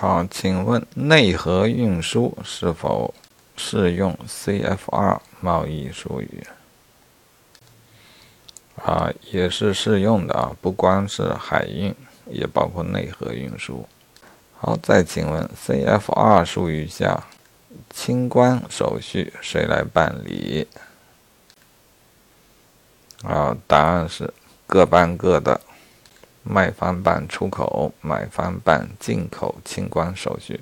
[0.00, 3.12] 好，请问内河运输是否
[3.56, 6.46] 适用 CFR 贸易术语？
[8.76, 11.92] 啊，也是适用的啊，不光是海运，
[12.30, 13.88] 也包括内河运输。
[14.60, 17.24] 好，再请问 CFR 术语下，
[17.90, 20.68] 清关手续谁来办理？
[23.24, 24.32] 啊，答案是
[24.64, 25.60] 各办各的，
[26.42, 30.60] 卖方办出口，买方办进口清关手续。